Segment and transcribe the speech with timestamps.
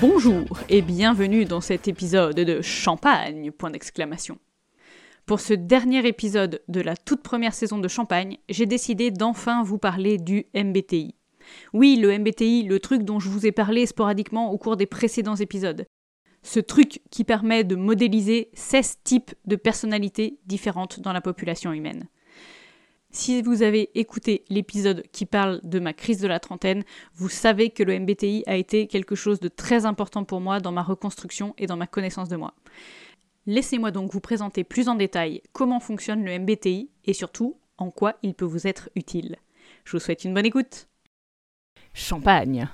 [0.00, 4.38] Bonjour et bienvenue dans cet épisode de Champagne, point d'exclamation.
[5.26, 9.78] Pour ce dernier épisode de la toute première saison de Champagne, j'ai décidé d'enfin vous
[9.78, 11.16] parler du MBTI.
[11.72, 15.34] Oui, le MBTI, le truc dont je vous ai parlé sporadiquement au cours des précédents
[15.34, 15.84] épisodes.
[16.44, 22.06] Ce truc qui permet de modéliser 16 types de personnalités différentes dans la population humaine.
[23.10, 27.70] Si vous avez écouté l'épisode qui parle de ma crise de la trentaine, vous savez
[27.70, 31.54] que le MBTI a été quelque chose de très important pour moi dans ma reconstruction
[31.56, 32.52] et dans ma connaissance de moi.
[33.46, 38.16] Laissez-moi donc vous présenter plus en détail comment fonctionne le MBTI et surtout en quoi
[38.22, 39.36] il peut vous être utile.
[39.84, 40.86] Je vous souhaite une bonne écoute.
[41.94, 42.68] Champagne.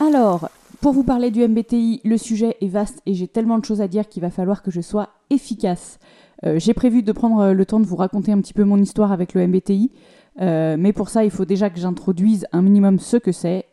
[0.00, 0.48] Alors,
[0.88, 3.88] pour vous parler du MBTI, le sujet est vaste et j'ai tellement de choses à
[3.88, 5.98] dire qu'il va falloir que je sois efficace.
[6.46, 9.12] Euh, j'ai prévu de prendre le temps de vous raconter un petit peu mon histoire
[9.12, 9.92] avec le MBTI,
[10.40, 13.66] euh, mais pour ça, il faut déjà que j'introduise un minimum ce que c'est.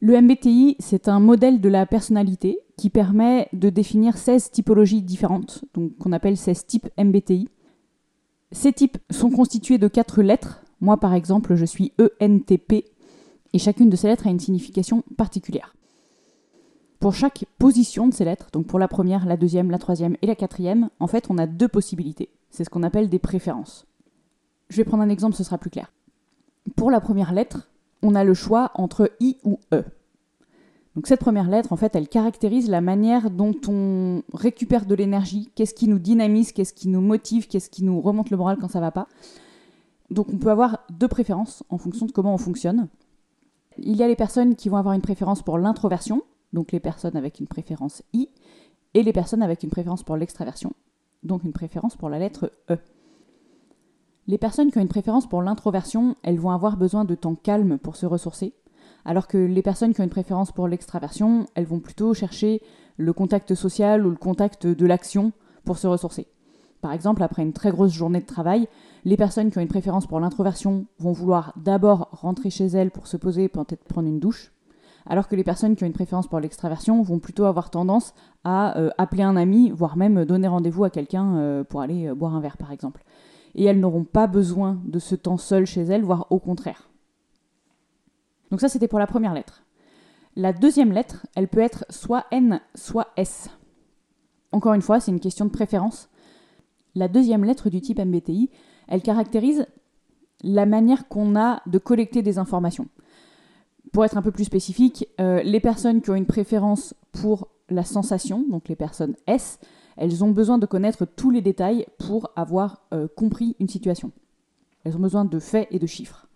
[0.00, 5.64] Le MBTI, c'est un modèle de la personnalité qui permet de définir 16 typologies différentes,
[5.74, 7.48] donc qu'on appelle 16 types MBTI.
[8.50, 10.64] Ces types sont constitués de 4 lettres.
[10.80, 12.84] Moi, par exemple, je suis ENTP,
[13.52, 15.72] et chacune de ces lettres a une signification particulière.
[17.00, 20.26] Pour chaque position de ces lettres, donc pour la première, la deuxième, la troisième et
[20.26, 22.28] la quatrième, en fait, on a deux possibilités.
[22.50, 23.86] C'est ce qu'on appelle des préférences.
[24.68, 25.92] Je vais prendre un exemple, ce sera plus clair.
[26.76, 27.70] Pour la première lettre,
[28.02, 29.82] on a le choix entre I ou E.
[30.94, 35.50] Donc cette première lettre, en fait, elle caractérise la manière dont on récupère de l'énergie,
[35.54, 38.68] qu'est-ce qui nous dynamise, qu'est-ce qui nous motive, qu'est-ce qui nous remonte le moral quand
[38.68, 39.06] ça va pas.
[40.10, 42.88] Donc on peut avoir deux préférences en fonction de comment on fonctionne.
[43.78, 47.16] Il y a les personnes qui vont avoir une préférence pour l'introversion, donc les personnes
[47.16, 48.28] avec une préférence I,
[48.94, 50.72] et les personnes avec une préférence pour l'extraversion,
[51.22, 52.78] donc une préférence pour la lettre E.
[54.26, 57.78] Les personnes qui ont une préférence pour l'introversion, elles vont avoir besoin de temps calme
[57.78, 58.54] pour se ressourcer,
[59.04, 62.62] alors que les personnes qui ont une préférence pour l'extraversion, elles vont plutôt chercher
[62.96, 65.32] le contact social ou le contact de l'action
[65.64, 66.26] pour se ressourcer.
[66.80, 68.68] Par exemple, après une très grosse journée de travail,
[69.04, 73.06] les personnes qui ont une préférence pour l'introversion vont vouloir d'abord rentrer chez elles pour
[73.06, 74.52] se poser, peut-être prendre une douche,
[75.06, 78.78] alors que les personnes qui ont une préférence pour l'extraversion vont plutôt avoir tendance à
[78.78, 82.34] euh, appeler un ami, voire même donner rendez-vous à quelqu'un euh, pour aller euh, boire
[82.34, 83.04] un verre par exemple.
[83.54, 86.88] Et elles n'auront pas besoin de ce temps seul chez elles, voire au contraire.
[88.50, 89.62] Donc ça c'était pour la première lettre.
[90.36, 93.50] La deuxième lettre, elle peut être soit N, soit S.
[94.52, 96.08] Encore une fois, c'est une question de préférence.
[96.94, 98.50] La deuxième lettre du type MBTI,
[98.88, 99.66] elle caractérise
[100.42, 102.88] la manière qu'on a de collecter des informations.
[103.92, 107.84] Pour être un peu plus spécifique, euh, les personnes qui ont une préférence pour la
[107.84, 109.58] sensation, donc les personnes S,
[109.96, 114.12] elles ont besoin de connaître tous les détails pour avoir euh, compris une situation.
[114.84, 116.26] Elles ont besoin de faits et de chiffres.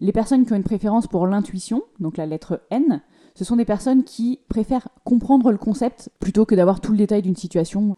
[0.00, 3.02] Les personnes qui ont une préférence pour l'intuition, donc la lettre N,
[3.34, 7.22] ce sont des personnes qui préfèrent comprendre le concept plutôt que d'avoir tout le détail
[7.22, 7.96] d'une situation.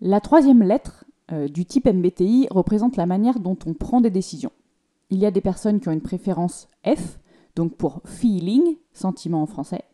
[0.00, 4.52] La troisième lettre euh, du type MBTI représente la manière dont on prend des décisions
[5.10, 7.18] il y a des personnes qui ont une préférence F,
[7.56, 9.84] donc pour feeling, sentiment en français.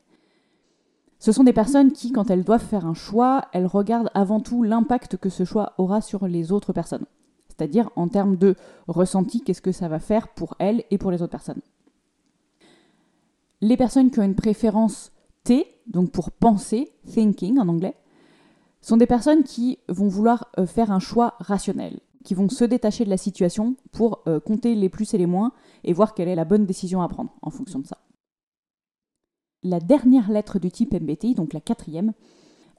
[1.19, 4.63] Ce sont des personnes qui, quand elles doivent faire un choix, elles regardent avant tout
[4.63, 7.07] l'impact que ce choix aura sur les autres personnes.
[7.49, 8.55] C'est-à-dire en termes de
[8.87, 11.63] ressenti, qu'est-ce que ça va faire pour elles et pour les autres personnes.
[13.63, 15.11] Les personnes qui ont une préférence
[15.43, 17.95] T, donc pour penser, thinking en anglais,
[18.83, 23.05] sont des personnes qui vont vouloir euh, faire un choix rationnel qui vont se détacher
[23.05, 25.53] de la situation pour euh, compter les plus et les moins
[25.85, 27.99] et voir quelle est la bonne décision à prendre en fonction de ça.
[29.63, 32.13] La dernière lettre du type MBTI, donc la quatrième,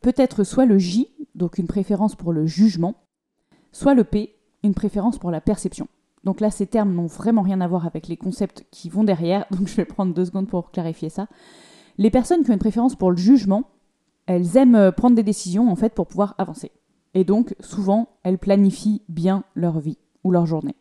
[0.02, 2.96] peut être soit le J, donc une préférence pour le jugement,
[3.72, 5.88] soit le P, une préférence pour la perception.
[6.26, 9.46] Donc là, ces termes n'ont vraiment rien à voir avec les concepts qui vont derrière,
[9.52, 11.28] donc je vais prendre deux secondes pour clarifier ça.
[11.98, 13.64] Les personnes qui ont une préférence pour le jugement,
[14.26, 16.72] elles aiment euh, prendre des décisions en fait pour pouvoir avancer.
[17.18, 20.76] Et donc, souvent, elles planifient bien leur vie ou leur journée.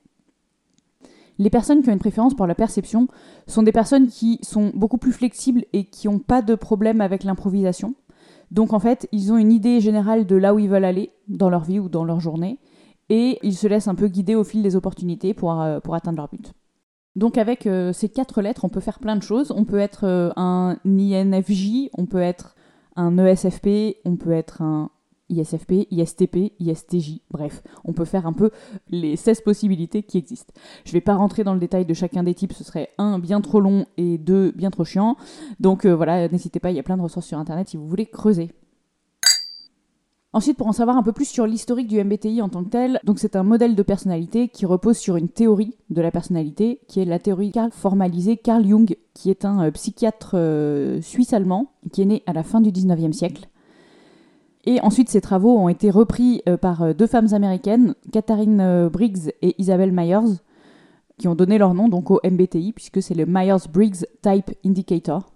[1.38, 3.08] Les personnes qui ont une préférence pour la perception
[3.46, 7.24] sont des personnes qui sont beaucoup plus flexibles et qui n'ont pas de problème avec
[7.24, 7.94] l'improvisation.
[8.50, 11.48] Donc en fait, ils ont une idée générale de là où ils veulent aller dans
[11.48, 12.58] leur vie ou dans leur journée
[13.08, 16.18] et ils se laissent un peu guider au fil des opportunités pour, euh, pour atteindre
[16.18, 16.52] leur but.
[17.14, 19.54] Donc avec euh, ces quatre lettres, on peut faire plein de choses.
[19.56, 22.56] On peut être euh, un INFJ, on peut être
[22.94, 24.90] un ESFP, on peut être un
[25.28, 28.50] ISFP, ISTP, ISTJ, bref, on peut faire un peu
[28.90, 30.52] les 16 possibilités qui existent.
[30.84, 33.18] Je ne vais pas rentrer dans le détail de chacun des types, ce serait un
[33.18, 35.16] bien trop long et deux bien trop chiant.
[35.60, 37.86] Donc euh, voilà, n'hésitez pas, il y a plein de ressources sur internet si vous
[37.86, 38.50] voulez creuser.
[40.36, 43.00] Ensuite, pour en savoir un peu plus sur l'historique du MBTI en tant que tel,
[43.04, 47.00] donc c'est un modèle de personnalité qui repose sur une théorie de la personnalité, qui
[47.00, 52.02] est la théorie Carl formalisée Carl Jung, qui est un euh, psychiatre euh, suisse-allemand qui
[52.02, 53.48] est né à la fin du 19e siècle.
[54.66, 59.54] Et ensuite, ses travaux ont été repris euh, par deux femmes américaines, Katharine Briggs et
[59.58, 60.40] Isabelle Myers,
[61.18, 65.30] qui ont donné leur nom donc au MBTI, puisque c'est le Myers-Briggs Type Indicator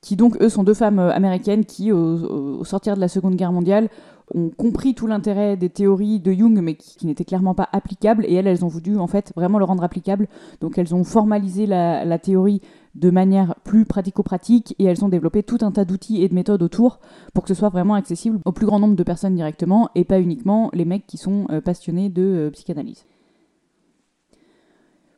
[0.00, 3.52] qui donc, eux, sont deux femmes euh, américaines qui, au, sortir de la Seconde Guerre
[3.52, 3.88] mondiale,
[4.34, 8.34] ont compris tout l'intérêt des théories de Jung, mais qui, n'étaient clairement pas applicables, et
[8.34, 10.28] elles, elles ont voulu, en fait, vraiment le rendre applicable.
[10.60, 12.62] Donc, elles ont formalisé la, théorie
[12.94, 16.62] de manière plus pratico-pratique, et elles ont développé tout un tas d'outils et de méthodes
[16.62, 16.98] autour
[17.32, 20.20] pour que ce soit vraiment accessible au plus grand nombre de personnes directement, et pas
[20.20, 23.04] uniquement les mecs qui sont euh, passionnés de euh, psychanalyse.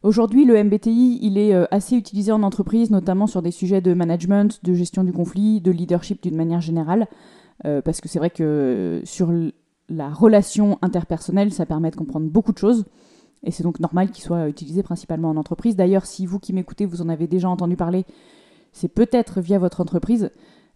[0.03, 4.63] Aujourd'hui, le MBTI, est euh, assez utilisé en entreprise, notamment sur des sujets de management,
[4.65, 7.07] de gestion du conflit, de leadership d'une manière générale,
[7.85, 9.33] parce que c'est vrai que sur
[9.89, 12.85] la relation interpersonnelle, ça permet de comprendre beaucoup de choses,
[13.45, 15.77] et c'est donc normal qu'il soit utilisé principalement en entreprise.
[15.77, 18.05] D'ailleurs, si vous qui m'écoutez, vous en avez déjà entendu parler,
[18.73, 20.31] c'est peut-être via votre entreprise.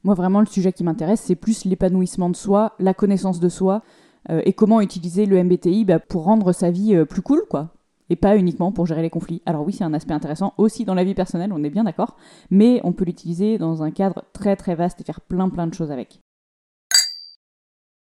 [0.05, 3.83] Moi, vraiment, le sujet qui m'intéresse, c'est plus l'épanouissement de soi, la connaissance de soi,
[4.29, 7.71] et comment utiliser le MBTI bah, pour rendre sa vie plus cool, quoi
[8.11, 9.43] et pas uniquement pour gérer les conflits.
[9.47, 12.17] Alors oui, c'est un aspect intéressant aussi dans la vie personnelle, on est bien d'accord,
[12.51, 15.75] mais on peut l'utiliser dans un cadre très très vaste et faire plein plein de
[15.75, 16.21] choses avec.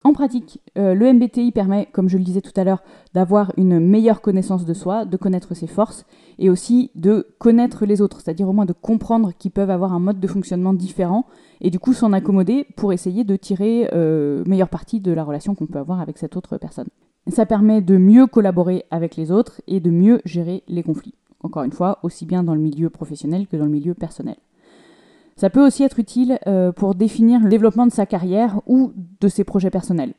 [0.06, 3.80] En pratique, euh, le MBTI permet, comme je le disais tout à l'heure, d'avoir une
[3.80, 6.06] meilleure connaissance de soi, de connaître ses forces
[6.38, 9.98] et aussi de connaître les autres, c'est-à-dire au moins de comprendre qu'ils peuvent avoir un
[9.98, 11.26] mode de fonctionnement différent
[11.60, 15.56] et du coup s'en accommoder pour essayer de tirer euh, meilleure partie de la relation
[15.56, 16.86] qu'on peut avoir avec cette autre personne.
[17.26, 21.14] Ça permet de mieux collaborer avec les autres et de mieux gérer les conflits.
[21.42, 24.36] Encore une fois, aussi bien dans le milieu professionnel que dans le milieu personnel.
[25.36, 29.28] Ça peut aussi être utile euh, pour définir le développement de sa carrière ou de
[29.28, 30.14] ses projets personnels.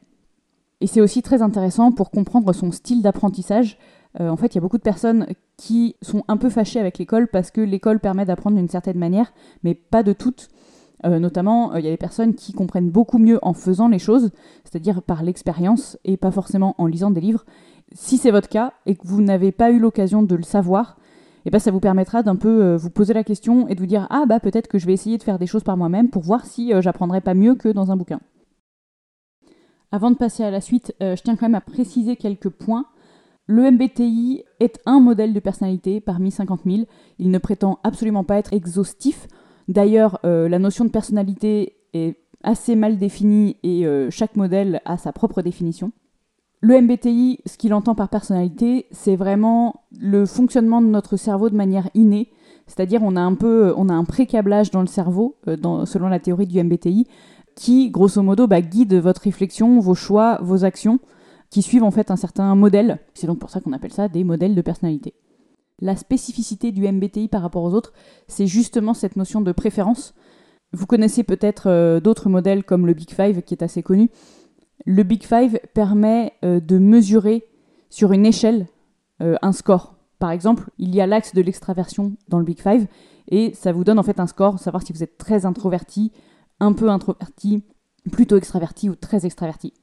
[0.80, 3.80] Et c'est aussi très intéressant pour comprendre son style d'apprentissage.
[4.19, 5.25] Euh, en fait, il y a beaucoup de personnes
[5.58, 9.34] qui sont un peu fâchées avec l'école parce que l'école permet d'apprendre d'une certaine manière,
[9.64, 10.50] mais pas de toutes.
[11.06, 14.30] Euh, notamment, il y a des personnes qui comprennent beaucoup mieux en faisant les choses,
[14.66, 17.46] c'est-à-dire par l'expérience et pas forcément en lisant des livres.
[17.94, 20.98] Si c'est votre cas et que vous n'avez pas eu l'occasion de le savoir,
[21.48, 23.80] et eh ben ça vous permettra d'un peu euh, vous poser la question et de
[23.80, 26.10] vous dire ah bah peut-être que je vais essayer de faire des choses par moi-même
[26.10, 28.20] pour voir si j'apprendrai pas mieux que dans un bouquin.
[29.94, 32.86] Avant de passer à la suite, je tiens quand même à préciser quelques points.
[33.48, 36.84] Le MBTI est un modèle de personnalité parmi 50 000.
[37.18, 39.28] Il ne prétend absolument pas être exhaustif.
[39.70, 44.98] D'ailleurs, euh, la notion de personnalité est assez mal définie et euh, chaque modèle a
[44.98, 45.94] sa propre définition.
[46.59, 51.56] Le MBTI, ce qu'il entend par personnalité, c'est vraiment le fonctionnement de notre cerveau de
[51.56, 52.31] manière innée.
[52.65, 56.19] C'est-à-dire, on a un peu, on a un précablage dans le cerveau, euh, selon la
[56.19, 57.07] théorie du MBTI,
[57.56, 61.00] qui, grosso modo, bah, guide votre réflexion, vos choix, vos actions,
[61.50, 63.00] qui suivent en fait un certain modèle.
[63.13, 65.13] C'est donc pour ça qu'on appelle ça des modèles de personnalité.
[65.80, 67.94] La spécificité du MBTI par rapport aux autres,
[68.27, 70.15] c'est justement cette notion de préférence.
[70.74, 74.10] Vous connaissez peut-être euh, d'autres modèles comme le Big Five qui est assez connu.
[74.85, 77.45] Le Big Five permet euh, de mesurer
[77.89, 78.68] sur une échelle
[79.21, 79.95] euh, un score.
[80.19, 82.88] Par exemple, il y a l'axe de l'extraversion dans le Big Five
[83.29, 86.12] et ça vous donne en fait un score, savoir si vous êtes très introverti,
[86.60, 87.63] un peu introverti,
[88.12, 89.74] plutôt extraverti ou très extraverti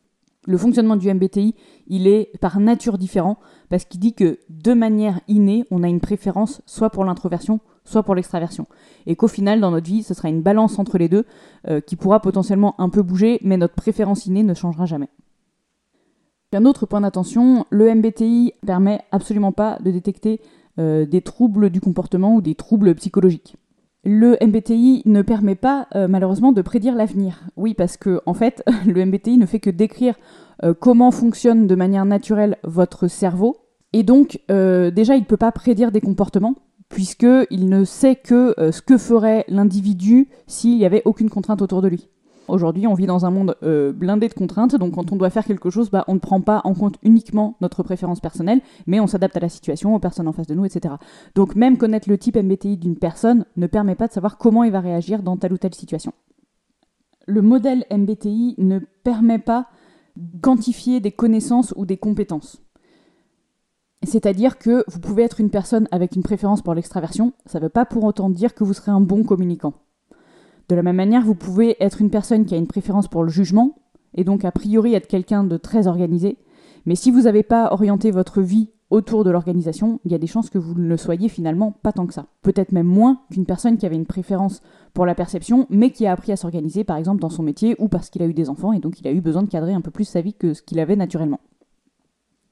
[0.46, 1.54] le fonctionnement du MBTI,
[1.86, 6.00] il est par nature différent parce qu'il dit que de manière innée, on a une
[6.00, 8.66] préférence soit pour l'introversion, soit pour l'extraversion.
[9.06, 11.24] Et qu'au final, dans notre vie, ce sera une balance entre les deux
[11.68, 15.08] euh, qui pourra potentiellement un peu bouger, mais notre préférence innée ne changera jamais.
[16.52, 20.40] Un autre point d'attention, le MBTI permet absolument pas de détecter
[20.78, 23.56] euh, des troubles du comportement ou des troubles psychologiques
[24.06, 27.44] le MBTI ne permet pas euh, malheureusement de prédire l'avenir.
[27.56, 30.14] Oui, parce que en fait, le MBTI ne fait que décrire
[30.78, 33.56] comment fonctionne de manière naturelle votre cerveau.
[33.94, 36.54] Et donc, déjà, il ne peut pas prédire des comportements,
[36.88, 41.88] puisqu'il ne sait que ce que ferait l'individu s'il n'y avait aucune contrainte autour de
[41.88, 42.08] lui.
[42.46, 45.46] Aujourd'hui, on vit dans un monde euh, blindé de contraintes, donc quand on doit faire
[45.46, 49.06] quelque chose, bah, on ne prend pas en compte uniquement notre préférence personnelle, mais on
[49.06, 50.94] s'adapte à la situation, aux personnes en face de nous, etc.
[51.34, 54.72] Donc même connaître le type MBTI d'une personne ne permet pas de savoir comment il
[54.72, 56.12] va réagir dans telle ou telle situation.
[57.26, 59.68] Le modèle MBTI ne permet pas
[60.42, 62.63] quantifier des connaissances ou des compétences.
[64.06, 67.70] C'est-à-dire que vous pouvez être une personne avec une préférence pour l'extraversion, ça ne veut
[67.70, 69.75] pas pour autant dire que vous serez un bon communicant.
[70.68, 73.30] De la même manière, vous pouvez être une personne qui a une préférence pour le
[73.30, 73.76] jugement,
[74.14, 76.38] et donc a priori être quelqu'un de très organisé,
[76.87, 80.26] mais si vous n'avez pas orienté votre vie autour de l'organisation, il y a des
[80.26, 82.26] chances que vous ne le soyez finalement pas tant que ça.
[82.42, 86.12] Peut-être même moins qu'une personne qui avait une préférence pour la perception, mais qui a
[86.12, 88.73] appris à s'organiser, par exemple, dans son métier ou parce qu'il a eu des enfants
[88.73, 90.62] et donc il a eu besoin de cadrer un peu plus sa vie que ce
[90.62, 91.40] qu'il avait naturellement.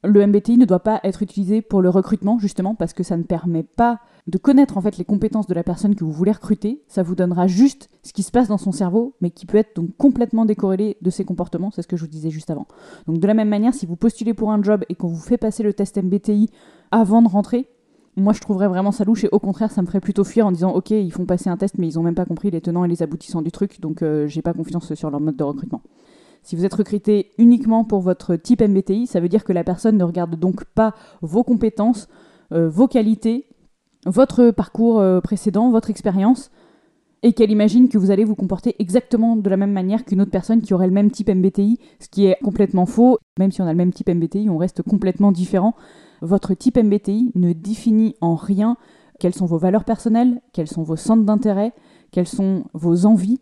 [0.04, 3.22] Le MBTI ne doit pas être utilisé pour le recrutement, justement, parce que ça ne
[3.22, 6.82] permet pas de connaître en fait les compétences de la personne que vous voulez recruter.
[6.88, 9.76] Ça vous donnera juste ce qui se passe dans son cerveau, mais qui peut être
[9.76, 11.70] donc complètement décorrélé de ses comportements.
[11.70, 12.66] C'est ce que je vous disais juste avant.
[13.06, 15.38] Donc de la même manière, si vous postulez pour un job et qu'on vous fait
[15.38, 16.50] passer le test MBTI
[16.90, 17.68] avant de rentrer,
[18.16, 20.52] moi je trouverais vraiment ça louche et au contraire ça me ferait plutôt fuir en
[20.52, 22.84] disant ok ils font passer un test mais ils ont même pas compris les tenants
[22.84, 25.80] et les aboutissants du truc donc euh, j'ai pas confiance sur leur mode de recrutement.
[26.42, 29.96] Si vous êtes recruté uniquement pour votre type MBTI, ça veut dire que la personne
[29.96, 32.08] ne regarde donc pas vos compétences,
[32.52, 33.46] euh, vos qualités,
[34.06, 36.50] votre parcours euh, précédent, votre expérience,
[37.22, 40.32] et qu'elle imagine que vous allez vous comporter exactement de la même manière qu'une autre
[40.32, 43.18] personne qui aurait le même type MBTI, ce qui est complètement faux.
[43.38, 45.74] Même si on a le même type MBTI, on reste complètement différent.
[46.20, 48.76] Votre type MBTI ne définit en rien
[49.20, 51.72] quelles sont vos valeurs personnelles, quels sont vos centres d'intérêt,
[52.10, 53.40] quelles sont vos envies,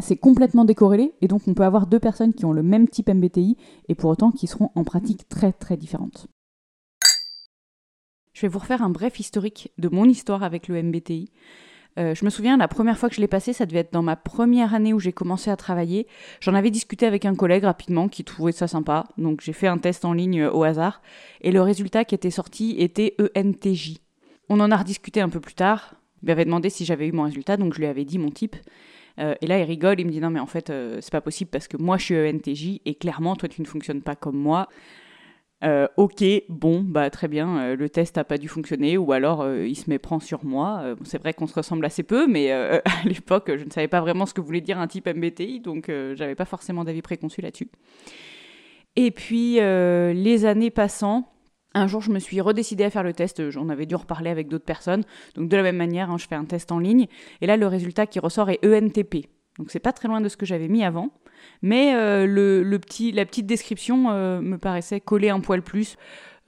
[0.00, 3.08] c'est complètement décorrélé et donc on peut avoir deux personnes qui ont le même type
[3.08, 3.56] MBTI
[3.88, 6.28] et pour autant qui seront en pratique très très différentes.
[8.32, 11.30] Je vais vous refaire un bref historique de mon histoire avec le MBTI.
[11.98, 14.02] Euh, je me souviens, la première fois que je l'ai passé, ça devait être dans
[14.02, 16.06] ma première année où j'ai commencé à travailler.
[16.40, 19.04] J'en avais discuté avec un collègue rapidement qui trouvait ça sympa.
[19.18, 21.02] Donc j'ai fait un test en ligne euh, au hasard.
[21.42, 23.98] Et le résultat qui était sorti était ENTJ.
[24.48, 25.94] On en a rediscuté un peu plus tard.
[26.22, 28.56] Il m'avait demandé si j'avais eu mon résultat, donc je lui avais dit mon type.
[29.18, 31.20] Euh, et là, il rigole, il me dit non, mais en fait, euh, c'est pas
[31.20, 34.36] possible parce que moi, je suis ENTJ et clairement, toi, tu ne fonctionnes pas comme
[34.36, 34.68] moi.
[35.64, 39.76] Euh, ok, bon, bah très bien, le test n'a pas dû fonctionner, ou alors il
[39.76, 40.96] se méprend sur moi.
[41.04, 44.26] c'est vrai qu'on se ressemble assez peu, mais à l'époque, je ne savais pas vraiment
[44.26, 47.68] ce que voulait dire un type MBTI, donc j'avais pas forcément d'avis préconçu là-dessus.
[48.96, 51.31] Et puis, les années passant,
[51.74, 53.50] un jour, je me suis redécidée à faire le test.
[53.50, 55.04] J'en avais dû reparler avec d'autres personnes.
[55.34, 57.06] Donc, de la même manière, hein, je fais un test en ligne.
[57.40, 59.26] Et là, le résultat qui ressort est ENTP.
[59.58, 61.10] Donc, c'est pas très loin de ce que j'avais mis avant.
[61.60, 65.96] Mais euh, le, petit, la petite description euh, me paraissait coller un poil plus.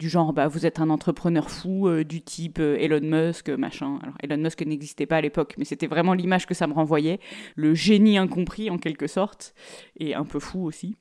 [0.00, 3.99] Du genre, bah, vous êtes un entrepreneur fou euh, du type Elon Musk, machin.
[4.02, 7.21] Alors, Elon Musk n'existait pas à l'époque, mais c'était vraiment l'image que ça me renvoyait.
[7.54, 9.54] Le génie incompris, en quelque sorte.
[9.99, 10.97] Et un peu fou aussi.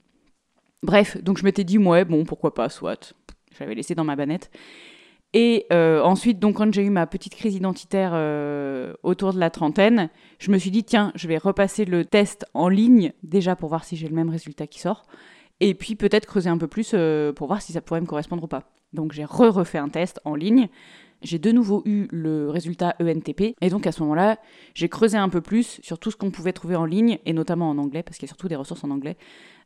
[0.83, 3.13] Bref, donc je m'étais dit, ouais, bon, pourquoi pas, soit
[3.57, 4.51] j'avais laissé dans ma banette.
[5.33, 9.49] Et euh, ensuite, donc, quand j'ai eu ma petite crise identitaire euh, autour de la
[9.49, 13.69] trentaine, je me suis dit, tiens, je vais repasser le test en ligne, déjà pour
[13.69, 15.05] voir si j'ai le même résultat qui sort,
[15.59, 18.43] et puis peut-être creuser un peu plus euh, pour voir si ça pourrait me correspondre
[18.43, 18.63] ou pas.
[18.93, 20.69] Donc j'ai re-refait un test en ligne,
[21.23, 24.37] j'ai de nouveau eu le résultat ENTP, et donc à ce moment-là,
[24.73, 27.69] j'ai creusé un peu plus sur tout ce qu'on pouvait trouver en ligne, et notamment
[27.69, 29.17] en anglais, parce qu'il y a surtout des ressources en anglais,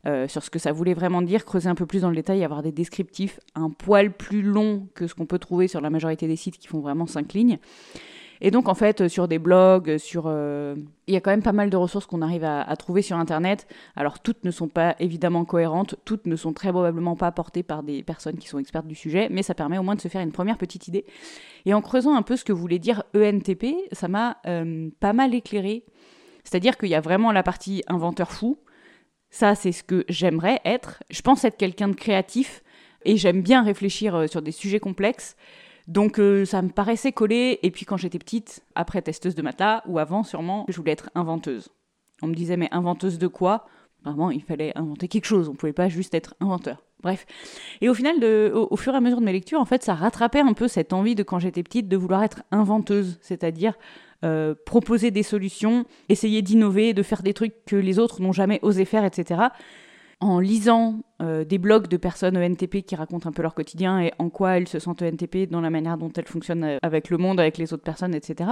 [0.06, 2.44] euh, sur ce que ça voulait vraiment dire, creuser un peu plus dans le détail,
[2.44, 6.26] avoir des descriptifs un poil plus longs que ce qu'on peut trouver sur la majorité
[6.26, 7.58] des sites qui font vraiment cinq lignes.
[8.40, 10.24] Et donc, en fait, sur des blogs, sur.
[10.26, 10.76] Euh,
[11.06, 13.66] il y a quand même pas mal de ressources qu'on arrive à, trouver sur Internet.
[13.96, 17.82] Alors, toutes ne sont pas évidemment cohérentes, toutes ne sont très probablement pas portées par
[17.82, 20.20] des personnes qui sont expertes du sujet, mais ça permet au moins de se faire
[20.20, 21.06] une première petite idée.
[21.64, 25.34] Et en creusant un peu ce que voulait dire ENTP, ça m'a euh, pas mal
[25.34, 25.84] éclairé.
[26.44, 28.58] C'est-à-dire qu'il y a vraiment la partie inventeur fou,
[29.30, 31.02] ça, c'est ce que j'aimerais être.
[31.10, 32.62] Je pense être quelqu'un de créatif
[33.04, 35.36] et j'aime bien réfléchir euh, sur des sujets complexes.
[35.88, 37.58] Donc euh, ça me paraissait coller.
[37.62, 41.10] Et puis quand j'étais petite, après testeuse de maths, ou avant sûrement, je voulais être
[41.14, 41.70] inventeuse.
[42.22, 43.66] On me disait, mais inventeuse de quoi?
[44.04, 45.48] Vraiment, il fallait inventer quelque chose.
[45.48, 46.84] On ne pouvait pas juste être inventeur.
[47.02, 47.26] Bref.
[47.80, 50.40] Et au final, au, fur et à mesure de mes lectures, en fait, ça rattrapait
[50.40, 53.74] un peu cette envie de quand j'étais petite de vouloir être inventeuse, c'est-à-dire
[54.24, 58.58] euh, proposer des solutions, essayer d'innover, de faire des trucs que les autres n'ont jamais
[58.62, 59.42] osé faire, etc.
[60.20, 64.12] En lisant euh, des blogs de personnes ENTP qui racontent un peu leur quotidien et
[64.18, 67.18] en quoi elles se sentent ENTP dans la manière dont elles fonctionnent euh, avec le
[67.18, 68.50] monde, avec les autres personnes, etc.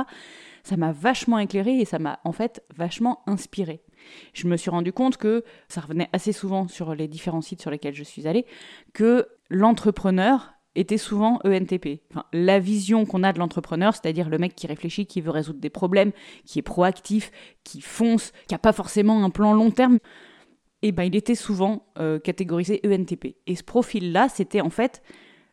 [0.62, 3.82] Ça m'a vachement éclairé et ça m'a en fait vachement inspiré.
[4.32, 7.73] Je me suis rendu compte que ça revenait assez souvent sur les différents sites sur
[7.73, 8.46] lesquels je suis allée,
[8.92, 12.02] que l'entrepreneur était souvent ENTP.
[12.32, 15.70] la vision qu'on a de l'entrepreneur, c'est-à-dire le mec qui réfléchit, qui veut résoudre des
[15.70, 16.12] problèmes,
[16.44, 17.32] qui est proactif,
[17.64, 19.99] qui fonce, qui n'a pas forcément un plan long terme,
[20.88, 23.37] eh ben, il était souvent euh, catégorisé ENTP.
[23.47, 25.02] Et ce profil-là, c'était en fait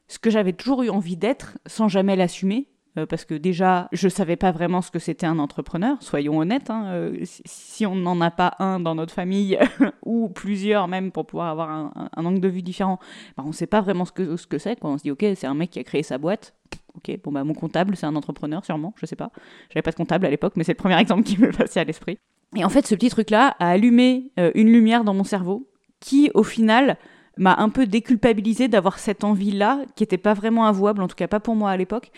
[0.07, 4.05] ce que j'avais toujours eu envie d'être sans jamais l'assumer, euh, parce que déjà, je
[4.05, 6.69] ne savais pas vraiment ce que c'était un entrepreneur, soyons honnêtes.
[6.69, 9.57] Hein, euh, si on n'en a pas un dans notre famille,
[10.05, 12.99] ou plusieurs même, pour pouvoir avoir un, angle de vue différent,
[13.35, 14.77] bah, on ne sait pas vraiment ce que ce c'est.
[14.83, 16.53] On se dit, ok, c'est un mec qui a créé sa boîte.
[16.95, 19.31] Ok, bon bah mon comptable, c'est un entrepreneur sûrement, je sais pas.
[19.69, 21.83] J'avais pas de comptable à l'époque, mais c'est le premier exemple qui me passait à
[21.83, 22.19] l'esprit.
[22.55, 25.69] Et en fait, ce petit truc-là a allumé euh, une lumière dans mon cerveau
[25.99, 26.97] qui, au final,
[27.37, 31.27] m'a un peu déculpabilisé d'avoir cette envie-là, qui n'était pas vraiment avouable, en tout cas
[31.27, 32.11] pas pour moi à l'époque.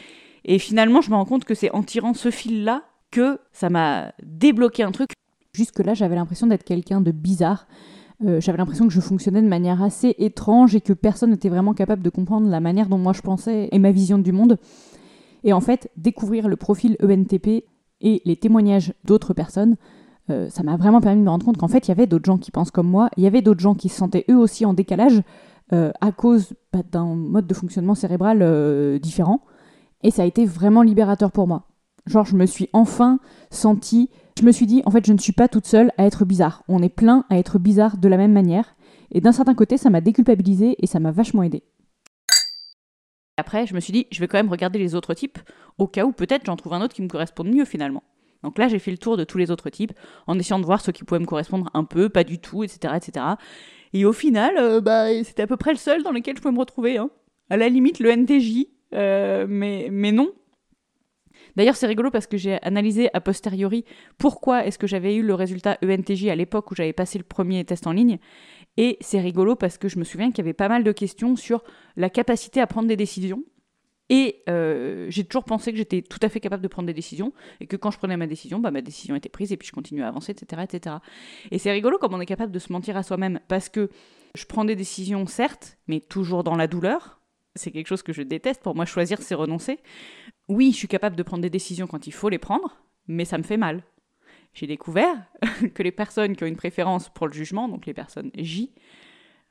[0.44, 4.12] Et finalement, je me rends compte que c'est en tirant ce fil-là que ça m'a
[4.24, 5.12] débloqué un truc.
[5.54, 7.68] Jusque-là, j'avais l'impression d'être quelqu'un de bizarre.
[8.25, 11.74] Euh, j'avais l'impression que je fonctionnais de manière assez étrange et que personne n'était vraiment
[11.74, 14.58] capable de comprendre la manière dont moi je pensais et ma vision du monde.
[15.44, 17.65] Et en fait, découvrir le profil ENTP
[18.01, 19.77] et les témoignages d'autres personnes,
[20.29, 22.25] euh, ça m'a vraiment permis de me rendre compte qu'en fait, il y avait d'autres
[22.25, 24.65] gens qui pensent comme moi, il y avait d'autres gens qui se sentaient eux aussi
[24.65, 25.22] en décalage
[25.74, 29.41] euh, à cause bah, d'un mode de fonctionnement cérébral différent.
[30.03, 31.67] Et ça a été vraiment libérateur pour moi.
[32.05, 34.10] Genre, je me suis enfin sentie.
[34.39, 36.63] Je me suis dit, en fait, je ne suis pas toute seule à être bizarre.
[36.67, 38.75] On est plein à être bizarre de la même manière.
[39.12, 41.63] Et d'un certain côté, ça m'a déculpabilisé et ça m'a vachement aidé.
[43.38, 45.39] Après, je me suis dit, je vais quand même regarder les autres types,
[45.77, 48.03] au cas où peut-être j'en trouve un autre qui me corresponde mieux finalement.
[48.45, 49.91] Donc là, j'ai fait le tour de tous les autres types,
[50.27, 52.93] en essayant de voir ceux qui pouvaient me correspondre un peu, pas du tout, etc.
[52.95, 53.25] etc.
[53.93, 56.53] Et au final, euh, bah, c'était à peu près le seul dans lequel je pouvais
[56.53, 56.97] me retrouver.
[56.97, 57.09] Hein.
[57.49, 60.31] À la limite, le NTJ, euh, mais, mais non,
[61.55, 63.85] D'ailleurs, c'est rigolo parce que j'ai analysé a posteriori
[64.17, 67.63] pourquoi est-ce que j'avais eu le résultat ENTJ à l'époque où j'avais passé le premier
[67.63, 68.19] test en ligne.
[68.77, 71.37] Et c'est rigolo parce que je me souviens qu'il y avait pas mal de questions
[71.37, 71.63] sur
[71.95, 73.43] la capacité à prendre des décisions.
[74.09, 77.33] Et euh, j'ai toujours pensé que j'étais tout à fait capable de prendre des décisions
[77.59, 79.74] et que quand je prenais ma décision, bah, ma décision était prise et puis je
[79.74, 80.62] continuais à avancer, etc.
[80.63, 80.97] etc.
[81.50, 83.89] Et c'est rigolo comme on est capable de se mentir à soi-même parce que
[84.35, 87.21] je prends des décisions, certes, mais toujours dans la douleur.
[87.55, 88.62] C'est quelque chose que je déteste.
[88.62, 89.79] Pour moi, choisir, c'est renoncer
[90.47, 93.38] oui, je suis capable de prendre des décisions quand il faut les prendre, mais ça
[93.38, 93.83] me fait mal.
[94.53, 95.15] J'ai découvert
[95.74, 98.74] que les personnes qui ont une préférence pour le jugement, donc les personnes J,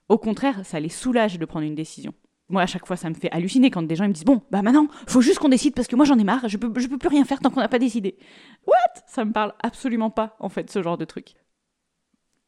[0.09, 2.15] au contraire, ça les soulage de prendre une décision.
[2.51, 4.63] Moi, à chaque fois, ça me fait halluciner quand des gens me disent Bon, bah
[4.63, 6.99] maintenant, faut juste qu'on décide parce que moi j'en ai marre, je peux, je peux
[6.99, 8.19] plus rien faire tant qu'on n'a pas décidé.
[8.67, 9.03] What?
[9.07, 11.35] Ça me parle absolument pas, en fait, ce genre de truc.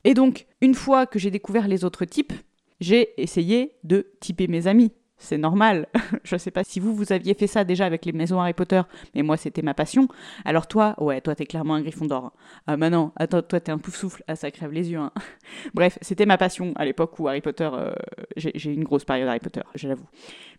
[0.04, 2.32] Et donc, une fois que j'ai découvert les autres types,
[2.80, 5.88] j'ai essayé de typer mes amis c'est normal.
[6.24, 8.52] je ne sais pas si vous, vous aviez fait ça déjà avec les maisons Harry
[8.52, 8.82] Potter,
[9.14, 10.08] mais moi, c'était ma passion.
[10.44, 12.32] Alors toi, ouais, toi, t'es clairement un griffon d'or.
[12.66, 14.22] Ah bah non, attends, toi, t'es un pouf souffle.
[14.28, 14.98] Ah, ça crève les yeux.
[14.98, 15.12] Hein.
[15.74, 17.68] Bref, c'était ma passion à l'époque où Harry Potter...
[17.72, 17.92] Euh,
[18.36, 20.06] j'ai une grosse période Harry Potter, je l'avoue.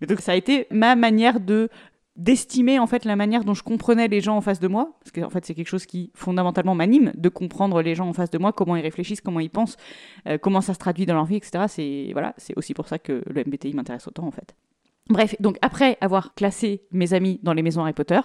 [0.02, 1.70] Mais donc, ça a été ma manière de
[2.18, 5.12] d'estimer en fait la manière dont je comprenais les gens en face de moi, parce
[5.12, 8.32] que en fait c'est quelque chose qui fondamentalement m'anime, de comprendre les gens en face
[8.32, 9.78] de moi, comment ils réfléchissent, comment ils pensent,
[10.28, 11.66] euh, comment ça se traduit dans leur vie, etc.
[11.68, 14.56] C'est voilà, c'est aussi pour ça que le MBTI m'intéresse autant en fait.
[15.10, 18.20] Bref, donc après avoir classé mes amis dans les maisons Harry Potter,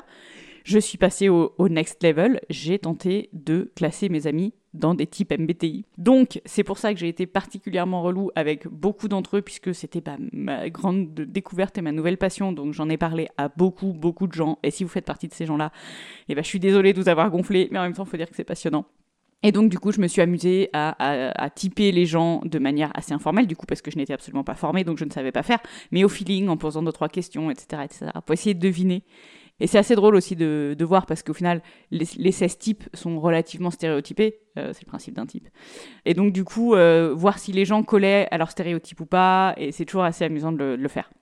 [0.65, 2.41] je suis passée au, next level.
[2.51, 5.85] J'ai tenté de classer mes amis dans des types MBTI.
[5.99, 10.01] Donc, c'est pour ça que j'ai été particulièrement relou avec beaucoup d'entre eux, puisque c'était
[10.01, 12.53] bah, ma grande découverte et ma nouvelle passion.
[12.53, 14.59] Donc, j'en ai parlé à beaucoup, beaucoup de gens.
[14.63, 15.73] Et si vous faites partie de ces gens-là,
[16.29, 18.17] eh ben, je suis désolée de vous avoir gonflé, mais en même temps, il faut
[18.17, 18.87] dire que c'est passionnant.
[19.43, 23.13] Et donc, du coup, je me suis amusée à, typer les gens de manière assez
[23.13, 25.43] informelle, du coup, parce que je n'étais absolument pas formée, donc je ne savais pas
[25.43, 25.59] faire,
[25.91, 29.03] mais au feeling, en posant deux, trois questions, etc., etc., pour essayer de deviner
[29.63, 33.71] et c'est assez drôle aussi de, voir parce qu'au final, les, 16 types sont relativement
[33.71, 34.41] stéréotypés.
[34.59, 35.49] Euh, c'est le principe d'un type.
[36.05, 39.55] Et donc, du coup, euh, voir si les gens collaient à leur stéréotype ou pas,
[39.57, 41.13] et c'est toujours assez amusant de le faire.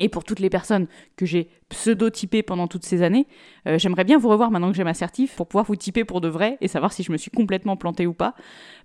[0.00, 3.26] Et pour toutes les personnes que j'ai pseudo-typées pendant toutes ces années,
[3.66, 6.20] euh, j'aimerais bien vous revoir maintenant que j'ai ma certif pour pouvoir vous typer pour
[6.20, 8.34] de vrai et savoir si je me suis complètement plantée ou pas.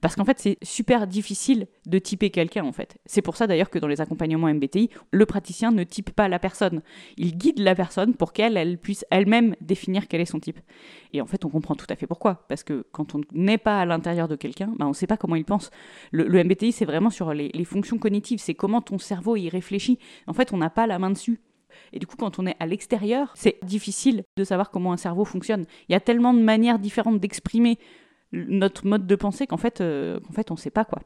[0.01, 2.97] Parce qu'en fait, c'est super difficile de typer quelqu'un en fait.
[3.05, 6.39] C'est pour ça d'ailleurs que dans les accompagnements MBTI, le praticien ne type pas la
[6.39, 6.81] personne.
[7.17, 10.59] Il guide la personne pour qu'elle elle puisse elle-même définir quel est son type.
[11.13, 12.45] Et en fait, on comprend tout à fait pourquoi.
[12.49, 15.17] Parce que quand on n'est pas à l'intérieur de quelqu'un, bah, on ne sait pas
[15.17, 15.69] comment il pense.
[16.11, 18.39] Le, MBTI, c'est vraiment sur les, les fonctions cognitives.
[18.39, 19.99] C'est comment ton cerveau y réfléchit.
[20.27, 21.39] En fait, on n'a pas la main dessus.
[21.91, 25.25] Et du coup, quand on est à l'extérieur, c'est difficile de savoir comment un cerveau
[25.25, 25.65] fonctionne.
[25.89, 27.77] Il y a tellement de manières différentes d'exprimer
[28.31, 30.99] notre mode de pensée qu'en fait, euh, fait, on ne sait pas quoi.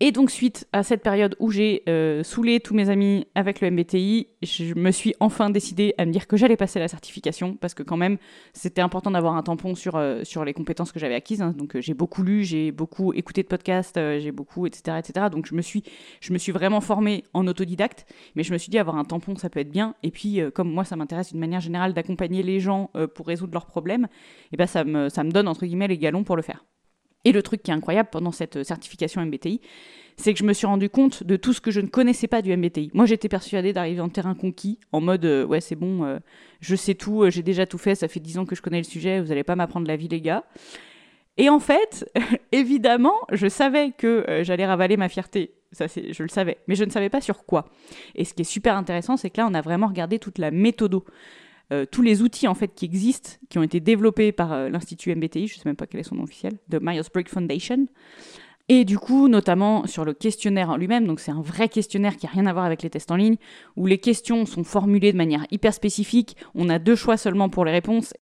[0.00, 3.70] Et donc, suite à cette période où j'ai euh, saoulé tous mes amis avec le
[3.70, 7.74] MBTI, je me suis enfin décidée à me dire que j'allais passer la certification parce
[7.74, 8.18] que, quand même,
[8.52, 11.42] c'était important d'avoir un tampon sur, euh, sur les compétences que j'avais acquises.
[11.42, 11.54] Hein.
[11.56, 15.26] Donc, euh, j'ai beaucoup lu, j'ai beaucoup écouté de podcasts, j'ai beaucoup, etc., etc.
[15.30, 15.84] Donc, je me, suis,
[16.20, 18.04] je me suis vraiment formée en autodidacte,
[18.34, 19.94] mais je me suis dit avoir un tampon, ça peut être bien.
[20.02, 23.66] Et puis, comme moi, ça m'intéresse d'une manière générale d'accompagner les gens pour résoudre leurs
[23.66, 24.08] problèmes,
[24.52, 26.64] et ben ça, me, ça me donne, entre guillemets, les galons pour le faire.
[27.24, 29.60] Et le truc qui est incroyable pendant cette certification MBTI,
[30.16, 32.42] c'est que je me suis rendu compte de tout ce que je ne connaissais pas
[32.42, 32.90] du MBTI.
[32.94, 36.18] Moi, j'étais persuadée d'arriver en terrain conquis, en mode euh, ouais, c'est bon, euh,
[36.60, 38.78] je sais tout, euh, j'ai déjà tout fait, ça fait dix ans que je connais
[38.78, 40.44] le sujet, vous n'allez pas m'apprendre la vie, les gars.
[41.36, 42.08] Et en fait,
[42.52, 45.54] évidemment, je savais que j'allais ravaler ma fierté.
[45.72, 47.68] Ça, je le savais, mais je ne savais pas sur quoi.
[48.14, 50.52] Et ce qui est super intéressant, c'est que là, on a vraiment regardé toute la
[50.52, 51.04] méthodo.
[51.72, 55.14] Euh, tous les outils en fait qui existent, qui ont été développés par euh, l'Institut
[55.14, 57.86] MBTI, je ne sais même pas quel est son nom officiel, de Myers-Briggs Foundation.
[58.68, 62.26] Et du coup, notamment sur le questionnaire en lui-même, donc c'est un vrai questionnaire qui
[62.26, 63.36] n'a rien à voir avec les tests en ligne,
[63.76, 67.64] où les questions sont formulées de manière hyper spécifique, on a deux choix seulement pour
[67.64, 68.14] les réponses.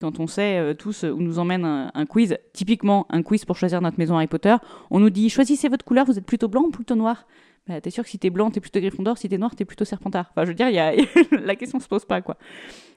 [0.00, 3.80] Quand on sait euh, tous où nous emmène un, quiz, typiquement un quiz pour choisir
[3.80, 4.56] notre maison Harry Potter,
[4.90, 7.26] on nous dit choisissez votre couleur, vous êtes plutôt blanc ou plutôt noir?
[7.66, 9.84] Bah, T'es sûr que si t'es blanc, t'es plutôt Gryffondor, si t'es noir, t'es plutôt
[9.84, 10.26] Serpentard.
[10.30, 10.68] Enfin, je veux dire,
[11.30, 12.36] la question se pose pas, quoi.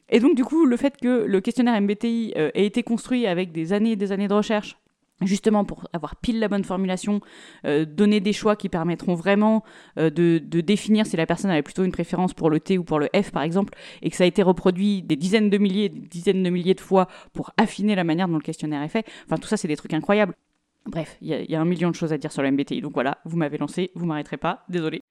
[0.09, 3.51] Et donc, du coup, le fait que le questionnaire MBTI euh, ait été construit avec
[3.51, 4.77] des années et des années de recherche,
[5.21, 7.21] justement pour avoir pile la bonne formulation,
[7.65, 9.63] euh, donner des choix qui permettront vraiment
[9.97, 12.99] euh, de, définir si la personne avait plutôt une préférence pour le T ou pour
[12.99, 16.07] le F par exemple, et que ça a été reproduit des dizaines de milliers, des
[16.07, 19.05] dizaines de milliers de fois pour affiner la manière dont le questionnaire est fait.
[19.25, 20.33] Enfin tout ça c'est des trucs incroyables.
[20.85, 22.93] Bref, il y, y, a un million de choses à dire sur le MBTI, donc
[22.93, 25.01] voilà, vous m'avez lancé, vous m'arrêterez pas, désolé.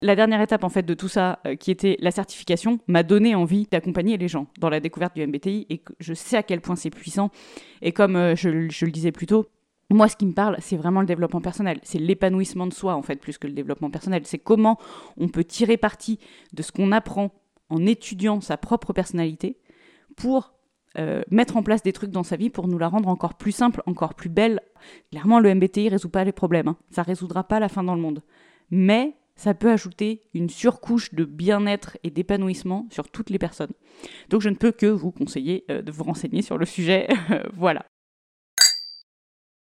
[0.00, 3.34] La dernière étape en fait de tout ça, euh, qui était la certification, m'a donné
[3.34, 6.76] envie d'accompagner les gens dans la découverte du MBTI et je sais à quel point
[6.76, 7.30] c'est puissant.
[7.82, 9.46] Et comme euh, je, le disais plus tôt,
[9.90, 11.80] moi, ce qui me parle, c'est vraiment le développement personnel.
[11.82, 14.22] C'est l'épanouissement de soi, en fait, plus que le développement personnel.
[14.24, 14.78] C'est comment
[15.16, 16.20] on peut tirer parti
[16.52, 17.32] de ce qu'on apprend
[17.70, 19.58] en étudiant sa propre personnalité
[20.14, 20.52] pour
[20.98, 23.52] euh, mettre en place des trucs dans sa vie pour nous la rendre encore plus
[23.52, 24.60] simple, encore plus belle.
[25.10, 26.68] Clairement, le MBTI résout pas les problèmes.
[26.68, 26.76] Hein.
[26.90, 28.22] Ça résoudra pas la fin dans le monde.
[28.70, 33.72] Mais ça peut ajouter une surcouche de bien-être et d'épanouissement sur toutes les personnes.
[34.28, 37.08] Donc je ne peux que vous conseiller euh, de vous renseigner sur le sujet.
[37.54, 37.86] voilà.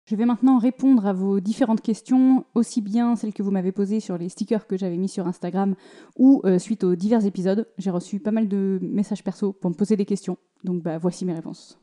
[0.09, 3.99] Je vais maintenant répondre à vos différentes questions, aussi bien celles que vous m'avez posées
[3.99, 5.75] sur les stickers que j'avais mis sur Instagram
[6.17, 7.67] ou euh, suite aux divers épisodes.
[7.77, 11.25] J'ai reçu pas mal de messages perso pour me poser des questions, donc bah, voici
[11.25, 11.79] mes réponses.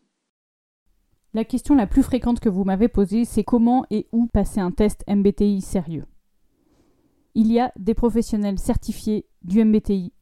[1.35, 4.73] La question la plus fréquente que vous m'avez posée, c'est comment et où passer un
[4.73, 6.07] test MBTI sérieux?
[7.37, 10.15] Il y a des professionnels certifiés du MBTI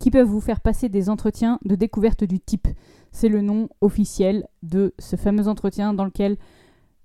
[0.00, 2.66] qui peuvent vous faire passer des entretiens de découverte du type.
[3.12, 6.38] C'est le nom officiel de ce fameux entretien dans lequel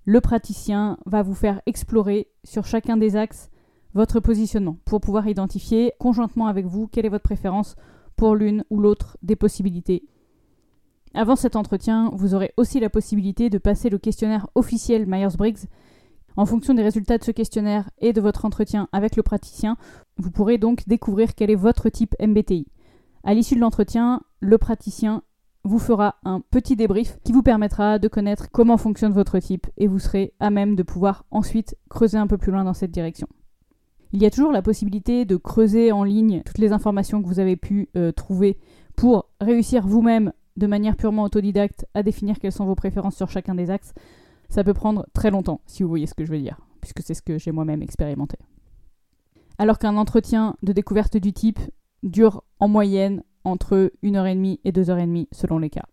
[0.04, 3.48] le praticien va vous faire explorer sur chacun des axes
[3.94, 7.76] votre positionnement pour pouvoir identifier conjointement avec vous quelle est votre préférence
[8.16, 10.08] pour l'une ou l'autre des possibilités.
[11.14, 15.68] Avant cet entretien, vous aurez aussi la possibilité de passer le questionnaire officiel Myers-Briggs
[16.36, 19.76] en fonction des résultats de ce questionnaire et de votre entretien avec le praticien,
[20.18, 22.66] vous pourrez donc découvrir quel est votre type MBTI.
[23.24, 25.22] À l'issue de l'entretien, le praticien
[25.64, 29.88] vous fera un petit débrief qui vous permettra de connaître comment fonctionne votre type et
[29.88, 33.26] vous serez à même de pouvoir ensuite creuser un peu plus loin dans cette direction.
[34.12, 37.40] Il y a toujours la possibilité de creuser en ligne toutes les informations que vous
[37.40, 38.58] avez pu euh, trouver
[38.94, 43.54] pour réussir vous-même de manière purement autodidacte à définir quelles sont vos préférences sur chacun
[43.54, 43.92] des axes
[44.48, 47.14] ça peut prendre très longtemps, si vous voyez ce que je veux dire, puisque c'est
[47.14, 48.38] ce que j'ai moi-même expérimenté.
[49.58, 51.60] Alors qu'un entretien de découverte du type
[52.02, 55.86] dure en moyenne entre 1h30 et 2h30 selon les cas.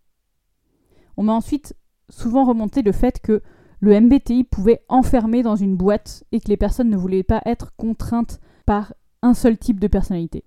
[1.16, 1.74] On m'a ensuite
[2.10, 3.42] souvent remonté le fait que
[3.80, 7.74] le MBTI pouvait enfermer dans une boîte et que les personnes ne voulaient pas être
[7.76, 10.44] contraintes par un seul type de personnalité.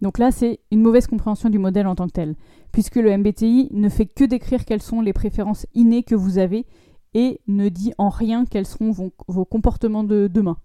[0.00, 2.36] Donc là, c'est une mauvaise compréhension du modèle en tant que tel,
[2.72, 6.66] puisque le MBTI ne fait que décrire quelles sont les préférences innées que vous avez
[7.14, 10.58] et ne dit en rien quels seront vos, comportements de demain.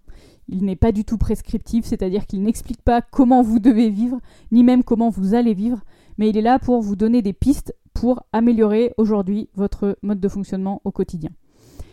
[0.48, 4.20] Il n'est pas du tout prescriptif, c'est-à-dire qu'il n'explique pas comment vous devez vivre,
[4.52, 5.80] ni même comment vous allez vivre,
[6.18, 10.28] mais il est là pour vous donner des pistes pour améliorer aujourd'hui votre mode de
[10.28, 11.30] fonctionnement au quotidien.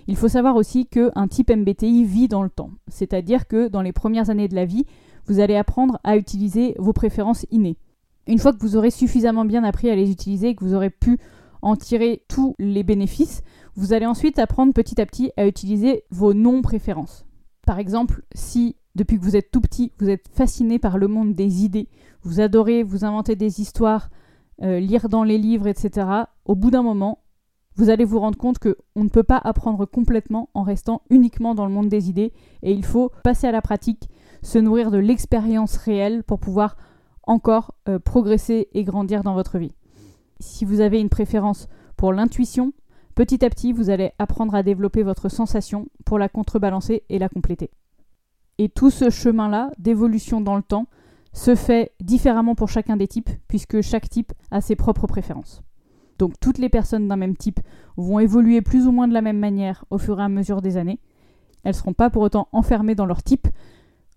[0.08, 3.94] Il faut savoir aussi qu'un type MBTI vit dans le temps, c'est-à-dire que dans les
[3.94, 4.86] premières années de la vie,
[5.28, 7.78] vous allez apprendre à utiliser vos préférences innées.
[8.28, 11.20] Une fois que vous aurez suffisamment bien appris à les utiliser, que vous aurez pu
[11.62, 13.44] en tirer tous les bénéfices,
[13.76, 17.26] vous allez ensuite apprendre petit à petit à utiliser vos non-préférences.
[17.66, 21.34] Par exemple, si depuis que vous êtes tout petit, vous êtes fasciné par le monde
[21.34, 21.88] des idées,
[22.24, 24.10] vous adorez vous inventer des histoires,
[24.62, 26.08] euh, lire dans les livres, etc.,
[26.46, 27.20] au bout d'un moment,
[27.76, 31.66] vous allez vous rendre compte qu'on ne peut pas apprendre complètement en restant uniquement dans
[31.66, 34.10] le monde des idées et il faut passer à la pratique,
[34.44, 36.76] se nourrir de l'expérience réelle pour pouvoir
[37.24, 39.74] encore euh, progresser et grandir dans votre vie.
[40.40, 42.74] Si vous avez une préférence pour l'intuition,
[43.16, 47.30] Petit à petit, vous allez apprendre à développer votre sensation pour la contrebalancer et la
[47.30, 47.72] compléter.
[48.58, 50.88] Et tout ce chemin-là d'évolution dans le temps
[51.34, 55.62] se fait différemment pour chacun des types, puisque chaque type a ses propres préférences.
[56.20, 57.60] Donc toutes les personnes d'un même type
[57.98, 60.78] vont évoluer plus ou moins de la même manière au fur et à mesure des
[60.78, 61.00] années.
[61.64, 63.48] Elles ne seront pas pour autant enfermées dans leur type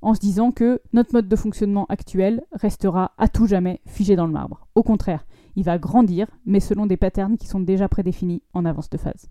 [0.02, 4.26] en se disant que notre mode de fonctionnement actuel restera à tout jamais figé dans
[4.26, 4.66] le marbre.
[4.74, 5.24] Au contraire,
[5.56, 9.28] il va grandir, mais selon des patterns qui sont déjà prédéfinis en avance de phase.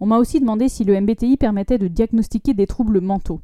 [0.00, 3.40] On m'a aussi demandé si le MBTI permettait de diagnostiquer des troubles mentaux.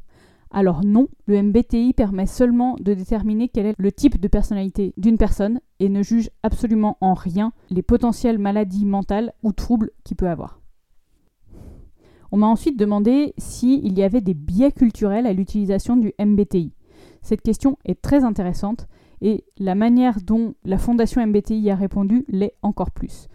[0.50, 5.16] Alors non, le MBTI permet seulement de déterminer quel est le type de personnalité d'une
[5.16, 10.28] personne et ne juge absolument en rien les potentielles maladies mentales ou troubles qu'il peut
[10.28, 10.60] avoir.
[12.32, 16.72] On m'a ensuite demandé s'il y avait des biais culturels à l'utilisation du MBTI.
[17.22, 18.88] Cette question est très intéressante
[19.22, 23.28] et la manière dont la fondation MBTI a répondu l'est encore plus.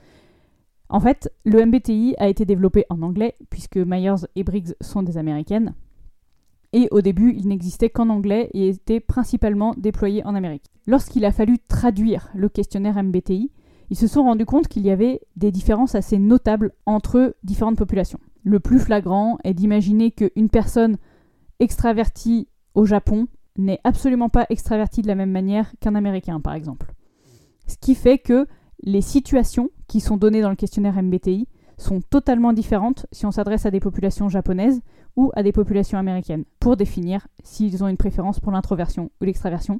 [0.89, 5.17] En fait, le MBTI a été développé en anglais, puisque Myers et Briggs sont des
[5.17, 5.73] américaines.
[6.73, 10.69] Et au début, il n'existait qu'en anglais et était principalement déployé en Amérique.
[10.86, 13.52] Lorsqu'il a fallu traduire le questionnaire MBTI,
[13.89, 18.19] ils se sont rendus compte qu'il y avait des différences assez notables entre différentes populations.
[18.43, 20.97] Le plus flagrant est d'imaginer qu'une personne
[21.60, 26.93] extravertie au Japon n'est absolument pas extravertie de la même manière qu'un Américain, par exemple.
[27.67, 28.48] Ce qui fait que
[28.84, 33.65] les situations qui sont données dans le questionnaire MBTI sont totalement différentes si on s'adresse
[33.65, 34.82] à des populations japonaises
[35.15, 39.80] ou à des populations américaines, pour définir s'ils ont une préférence pour l'introversion ou l'extraversion,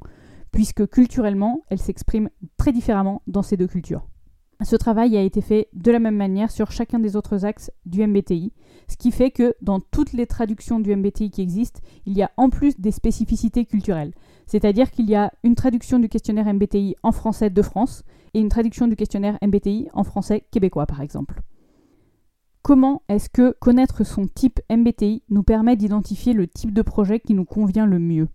[0.52, 4.08] puisque culturellement, elles s'expriment très différemment dans ces deux cultures.
[4.64, 8.06] Ce travail a été fait de la même manière sur chacun des autres axes du
[8.06, 8.52] MBTI,
[8.88, 12.32] ce qui fait que dans toutes les traductions du MBTI qui existent, il y a
[12.38, 14.14] en plus des spécificités culturelles.
[14.46, 18.50] C'est-à-dire qu'il y a une traduction du questionnaire MBTI en français de France et une
[18.50, 21.42] traduction du questionnaire MBTI en français québécois, par exemple.
[22.62, 27.34] Comment est-ce que connaître son type MBTI nous permet d'identifier le type de projet qui
[27.34, 28.28] nous convient le mieux?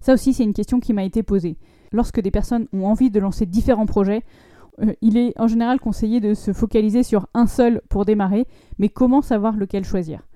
[0.00, 1.56] Ça aussi, c'est une question qui m'a été posée.
[1.90, 4.22] Lorsque des personnes ont envie de lancer différents projets,
[5.00, 8.46] il est en général conseillé de se focaliser sur un seul pour démarrer,
[8.78, 10.26] mais comment savoir lequel choisir?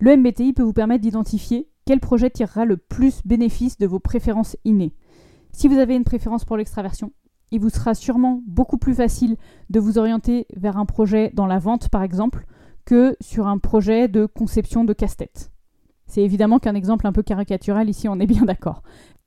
[0.00, 4.56] Le MBTI peut vous permettre d'identifier quel projet tirera le plus bénéfice de vos préférences
[4.64, 4.94] innées.
[5.52, 7.12] Si vous avez une préférence pour l'extraversion,
[7.50, 9.36] il vous sera sûrement beaucoup plus facile
[9.70, 12.44] de vous orienter vers un projet dans la vente, par exemple,
[12.84, 15.50] que sur un projet de conception de casse-tête.
[16.06, 18.82] C'est évidemment qu'un exemple un peu caricatural ici, on est bien d'accord.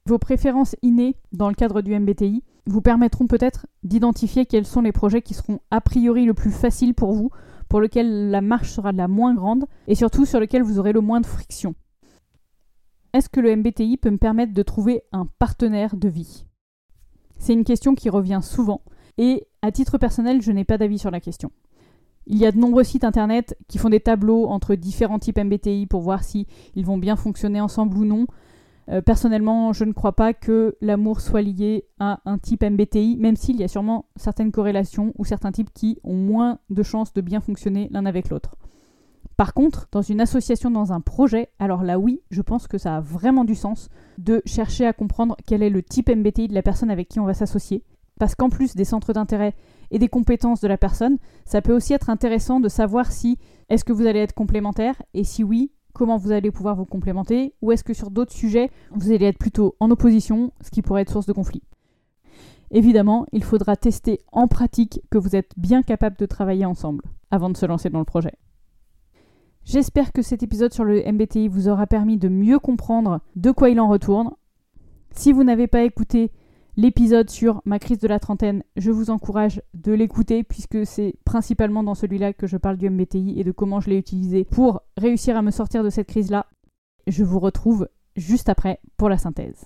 [0.06, 4.92] Vos préférences innées dans le cadre du MBTI vous permettront peut-être d'identifier quels sont les
[4.92, 7.32] projets qui seront a priori le plus faciles pour vous,
[7.70, 11.02] pour lesquels la marche sera la moins grande et surtout sur lesquels vous aurez le
[11.02, 11.74] moins de friction.
[13.14, 16.46] Est-ce que le MBTI peut me permettre de trouver un partenaire de vie?
[17.38, 18.82] C'est une question qui revient souvent,
[19.18, 21.52] et à titre personnel, je n'ai pas d'avis sur la question.
[22.28, 25.88] Il y a de nombreux sites internet qui font des tableaux entre différents types MBTI
[25.88, 28.28] pour voir si ils vont bien fonctionner ensemble ou non.
[28.90, 33.36] Euh, personnellement, je ne crois pas que l'amour soit lié à un type MBTI, même
[33.36, 37.22] s'il y a sûrement certaines corrélations ou certains types qui ont moins de chances de
[37.22, 38.56] bien fonctionner l'un avec l'autre.
[39.38, 42.98] Par contre, dans une association, dans un projet, alors là oui, je pense que ça
[42.98, 46.62] a vraiment du sens de chercher à comprendre quel est le type MBTI de la
[46.62, 47.84] personne avec qui on va s'associer.
[48.20, 49.56] Parce qu'en plus des centres d'intérêt
[49.90, 53.40] et des compétences de la personne, ça peut aussi être intéressant de savoir si
[53.70, 57.54] est-ce que vous allez être complémentaire et si oui, comment vous allez pouvoir vous complémenter
[57.62, 61.04] ou est-ce que sur d'autres sujets, vous allez être plutôt en opposition, ce qui pourrait
[61.04, 61.64] être source de conflit.
[62.72, 67.50] Évidemment, il faudra tester en pratique que vous êtes bien capable de travailler ensemble avant
[67.50, 68.34] de se lancer dans le projet.
[69.64, 73.70] J'espère que cet épisode sur le MBTI vous aura permis de mieux comprendre de quoi
[73.70, 74.32] il en retourne.
[75.12, 76.32] Si vous n'avez pas écouté
[76.78, 81.84] l'épisode sur ma crise de la trentaine, je vous encourage de l'écouter puisque c'est principalement
[81.84, 85.38] dans celui-là que je parle du MBTI et de comment je l'ai utilisé pour réussir
[85.38, 86.48] à me sortir de cette crise-là.
[87.08, 89.66] Je vous retrouve juste après pour la synthèse.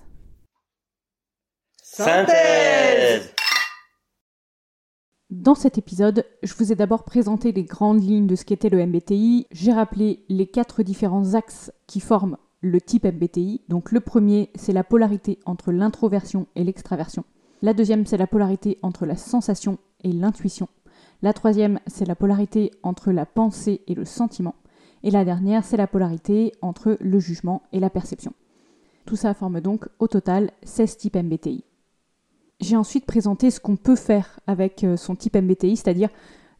[1.82, 3.32] Synthèse
[5.30, 8.84] dans cet épisode, je vous ai d'abord présenté les grandes lignes de ce qu'était le
[8.86, 13.62] MBTI, j'ai rappelé les quatre différents axes qui forment le type MBTI.
[13.68, 17.24] Donc le premier, c'est la polarité entre l'introversion et l'extraversion.
[17.62, 20.68] La deuxième, c'est la polarité entre la sensation et l'intuition.
[21.22, 24.54] La troisième, c'est la polarité entre la pensée et le sentiment.
[25.02, 28.32] Et la dernière, c'est la polarité entre le jugement et la perception.
[29.06, 31.64] Tout ça forme donc au total 16 types MBTI.
[32.60, 36.08] J'ai ensuite présenté ce qu'on peut faire avec euh, son type MBTI, c'est-à-dire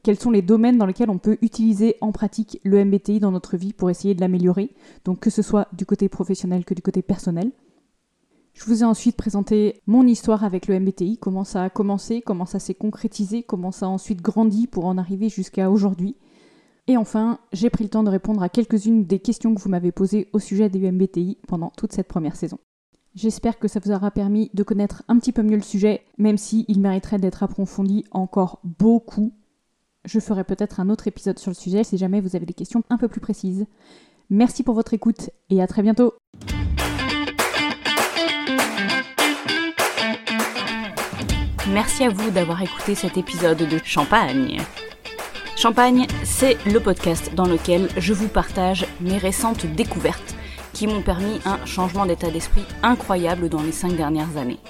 [0.06, 3.56] quels sont les domaines dans lesquels on peut utiliser en pratique le MBTI dans notre
[3.56, 4.70] vie pour essayer de l'améliorer,
[5.04, 7.50] donc que ce soit du côté professionnel que du côté personnel.
[8.54, 12.46] Je vous ai ensuite présenté mon histoire avec le MBTI, comment ça a commencé, comment
[12.46, 16.14] ça s'est concrétisé, comment ça a ensuite grandi pour en arriver jusqu'à aujourd'hui.
[16.86, 19.90] Et enfin, j'ai pris le temps de répondre à quelques-unes des questions que vous m'avez
[19.90, 22.60] posées au sujet du MBTI pendant toute cette première saison.
[23.16, 26.38] J'espère que ça vous aura permis de connaître un petit peu mieux le sujet, même
[26.38, 29.32] s'il mériterait d'être approfondi encore beaucoup.
[30.06, 32.84] Je ferai peut-être un autre épisode sur le sujet si jamais vous avez des questions
[32.90, 33.66] un peu plus précises.
[34.30, 36.14] Merci pour votre écoute et à très bientôt.
[41.72, 44.60] Merci à vous d'avoir écouté cet épisode de Champagne.
[45.56, 50.36] Champagne, c'est le podcast dans lequel je vous partage mes récentes découvertes
[50.72, 54.60] qui m'ont permis un changement d'état d'esprit incroyable dans les cinq dernières années.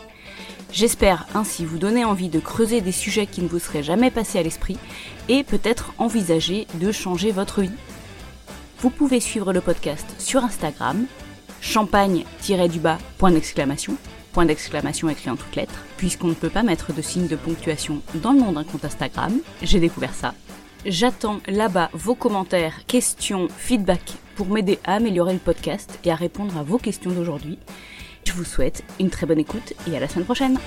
[0.73, 4.39] J'espère ainsi vous donner envie de creuser des sujets qui ne vous seraient jamais passés
[4.39, 4.77] à l'esprit
[5.29, 7.71] et peut-être envisager de changer votre vie.
[8.81, 11.07] Vous pouvez suivre le podcast sur Instagram,
[11.61, 13.97] champagne-du-bas, point d'exclamation,
[14.33, 18.03] point d'exclamation écrit en toutes lettres, puisqu'on ne peut pas mettre de signe de ponctuation
[18.17, 19.33] dans le nom d'un compte Instagram.
[19.63, 20.35] J'ai découvert ça.
[20.85, 26.57] J'attends là-bas vos commentaires, questions, feedback pour m'aider à améliorer le podcast et à répondre
[26.59, 27.59] à vos questions d'aujourd'hui.
[28.27, 30.59] Je vous souhaite une très bonne écoute et à la semaine prochaine.